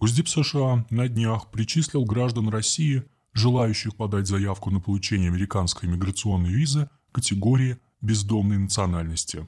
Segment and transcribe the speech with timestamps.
[0.00, 3.04] Госдеп США на днях причислил граждан России,
[3.34, 9.46] желающих подать заявку на получение американской иммиграционной визы, категории бездомной национальности.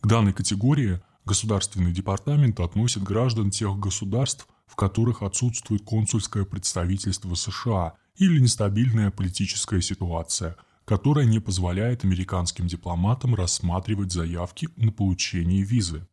[0.00, 7.94] К данной категории Государственный департамент относит граждан тех государств, в которых отсутствует консульское представительство США
[8.16, 16.06] или нестабильная политическая ситуация, которая не позволяет американским дипломатам рассматривать заявки на получение визы.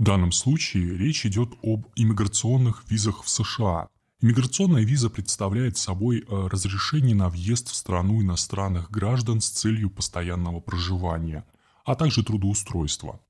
[0.00, 3.90] В данном случае речь идет об иммиграционных визах в США.
[4.22, 10.60] Иммиграционная виза представляет собой э, разрешение на въезд в страну иностранных граждан с целью постоянного
[10.60, 11.44] проживания,
[11.84, 13.20] а также трудоустройства.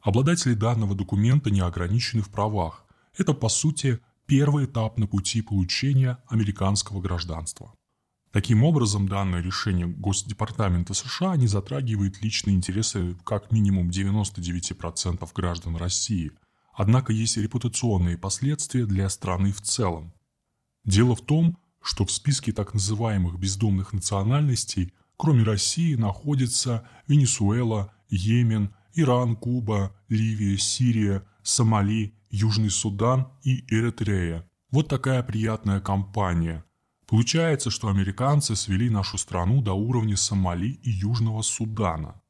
[0.00, 2.86] Обладатели данного документа не ограничены в правах.
[3.18, 7.74] Это, по сути, первый этап на пути получения американского гражданства.
[8.32, 16.32] Таким образом, данное решение Госдепартамента США не затрагивает личные интересы как минимум 99% граждан России,
[16.72, 20.14] однако есть репутационные последствия для страны в целом.
[20.84, 28.74] Дело в том, что в списке так называемых бездомных национальностей, кроме России, находятся Венесуэла, Йемен,
[28.94, 34.48] Иран, Куба, Ливия, Сирия, Сомали, Южный Судан и Эритрея.
[34.70, 36.64] Вот такая приятная компания.
[37.06, 42.20] Получается, что американцы свели нашу страну до уровня Сомали и Южного Судана.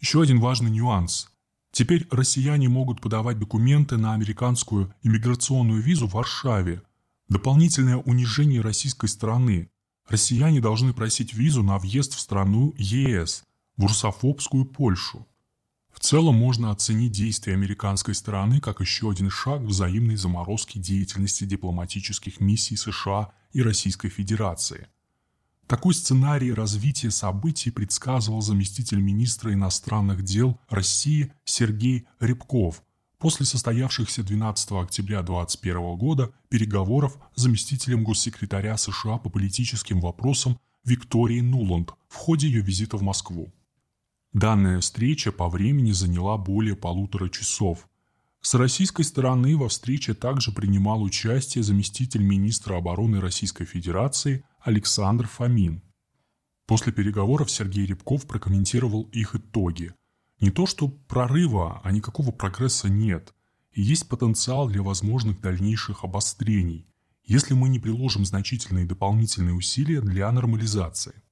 [0.00, 1.30] Еще один важный нюанс.
[1.72, 6.82] Теперь россияне могут подавать документы на американскую иммиграционную визу в Варшаве.
[7.28, 9.70] Дополнительное унижение российской страны.
[10.06, 13.44] Россияне должны просить визу на въезд в страну ЕС,
[13.76, 15.26] в русофобскую Польшу.
[15.94, 22.40] В целом можно оценить действия американской стороны как еще один шаг взаимной заморозки деятельности дипломатических
[22.40, 24.88] миссий США и Российской Федерации.
[25.68, 32.82] Такой сценарий развития событий предсказывал заместитель министра иностранных дел России Сергей Рябков
[33.18, 41.40] после состоявшихся 12 октября 2021 года переговоров с заместителем госсекретаря США по политическим вопросам Викторией
[41.40, 43.54] Нуланд в ходе ее визита в Москву.
[44.34, 47.88] Данная встреча по времени заняла более полутора часов.
[48.40, 55.82] С российской стороны во встрече также принимал участие заместитель министра обороны Российской Федерации Александр Фомин.
[56.66, 59.94] После переговоров Сергей Рябков прокомментировал их итоги.
[60.40, 63.32] Не то что прорыва, а никакого прогресса нет.
[63.70, 66.88] И есть потенциал для возможных дальнейших обострений,
[67.22, 71.23] если мы не приложим значительные дополнительные усилия для нормализации.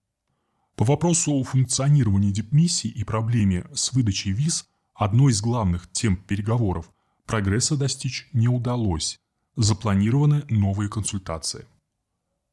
[0.76, 6.90] По вопросу о функционировании дипмиссий и проблеме с выдачей виз, одной из главных тем переговоров,
[7.26, 9.18] прогресса достичь не удалось.
[9.56, 11.66] Запланированы новые консультации.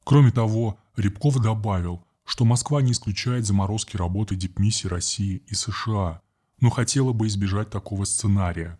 [0.03, 6.21] Кроме того, Рябков добавил, что Москва не исключает заморозки работы дипмиссий России и США,
[6.59, 8.77] но хотела бы избежать такого сценария.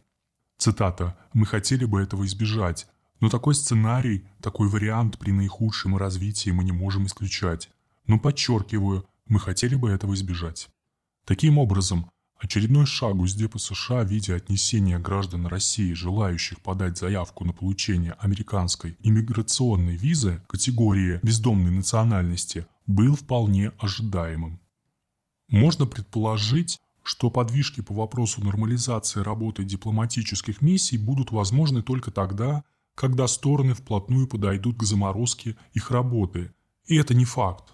[0.57, 2.87] Цитата «Мы хотели бы этого избежать,
[3.21, 7.69] но такой сценарий, такой вариант при наихудшем развитии мы не можем исключать.
[8.07, 10.67] Но подчеркиваю, мы хотели бы этого избежать.
[11.25, 12.09] Таким образом,
[12.39, 18.97] очередной шаг Госдепа США в виде отнесения граждан России, желающих подать заявку на получение американской
[19.01, 24.59] иммиграционной визы категории бездомной национальности, был вполне ожидаемым.
[25.47, 32.63] Можно предположить, что подвижки по вопросу нормализации работы дипломатических миссий будут возможны только тогда,
[32.95, 36.51] когда стороны вплотную подойдут к заморозке их работы,
[36.85, 37.73] и это не факт.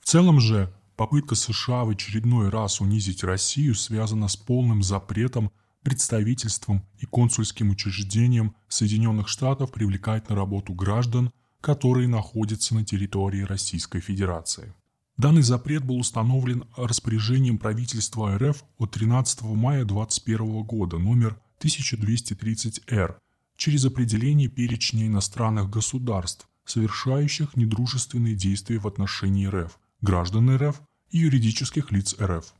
[0.00, 5.52] В целом же, попытка США в очередной раз унизить Россию связана с полным запретом
[5.82, 14.00] представительством и консульским учреждением Соединенных Штатов привлекать на работу граждан, которые находятся на территории Российской
[14.00, 14.74] Федерации.
[15.16, 23.18] Данный запрет был установлен распоряжением правительства РФ от 13 мая 2021 года номер 1230-Р
[23.56, 31.90] через определение перечня иностранных государств, совершающих недружественные действия в отношении РФ, граждан РФ и юридических
[31.90, 32.54] лиц РФ.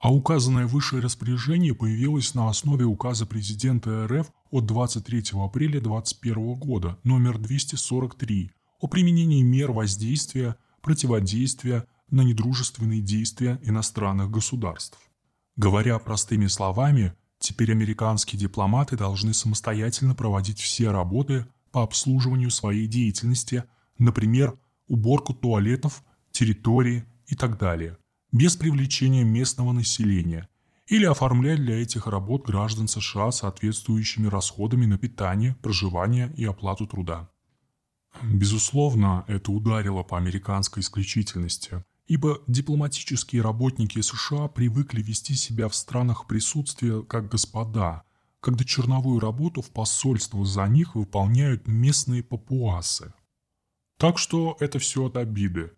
[0.00, 6.98] А указанное выше распоряжение появилось на основе указа президента РФ от 23 апреля 2021 года
[7.02, 14.98] номер 243 о применении мер воздействия, противодействия на недружественные действия иностранных государств.
[15.56, 23.64] Говоря простыми словами, теперь американские дипломаты должны самостоятельно проводить все работы по обслуживанию своей деятельности,
[23.98, 24.56] например,
[24.86, 26.04] уборку туалетов
[26.38, 27.98] территории и так далее,
[28.30, 30.48] без привлечения местного населения,
[30.86, 37.28] или оформлять для этих работ граждан США соответствующими расходами на питание, проживание и оплату труда.
[38.22, 46.28] Безусловно, это ударило по американской исключительности, ибо дипломатические работники США привыкли вести себя в странах
[46.28, 48.04] присутствия как господа,
[48.40, 53.12] когда черновую работу в посольствах за них выполняют местные папуасы.
[53.98, 55.72] Так что это все от обиды.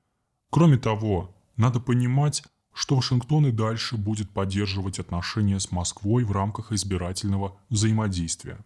[0.51, 2.43] Кроме того, надо понимать,
[2.73, 8.59] что Вашингтон и дальше будет поддерживать отношения с Москвой в рамках избирательного взаимодействия.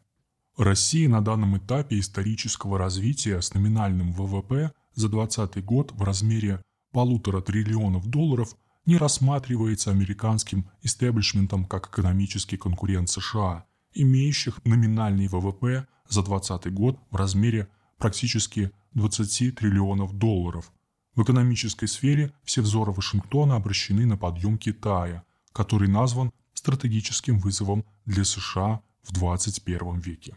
[0.56, 7.40] Россия на данном этапе исторического развития с номинальным ВВП за 2020 год в размере полутора
[7.40, 16.72] триллионов долларов не рассматривается американским истеблишментом как экономический конкурент США, имеющих номинальный ВВП за 2020
[16.72, 20.70] год в размере практически 20 триллионов долларов.
[21.14, 28.24] В экономической сфере все взоры Вашингтона обращены на подъем Китая, который назван стратегическим вызовом для
[28.24, 30.36] США в 21 веке.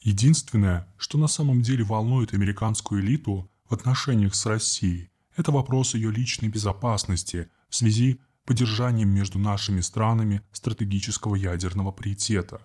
[0.00, 6.12] Единственное, что на самом деле волнует американскую элиту в отношениях с Россией, это вопрос ее
[6.12, 12.62] личной безопасности в связи с поддержанием между нашими странами стратегического ядерного приоритета.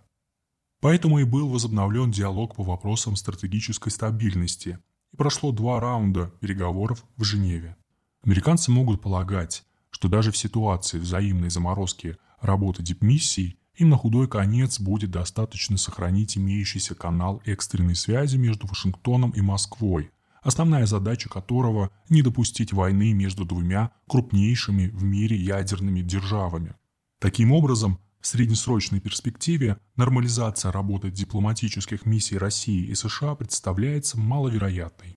[0.80, 4.80] Поэтому и был возобновлен диалог по вопросам стратегической стабильности,
[5.16, 7.78] и прошло два раунда переговоров в Женеве.
[8.26, 14.78] Американцы могут полагать, что даже в ситуации взаимной заморозки работы дипмиссий им на худой конец
[14.78, 22.22] будет достаточно сохранить имеющийся канал экстренной связи между Вашингтоном и Москвой, основная задача которого– не
[22.22, 26.76] допустить войны между двумя крупнейшими в мире ядерными державами.
[27.20, 35.14] Таким образом, в среднесрочной перспективе нормализация работы дипломатических миссий России и США представляется маловероятной.